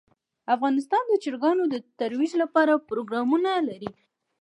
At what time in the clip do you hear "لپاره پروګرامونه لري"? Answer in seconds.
2.43-3.89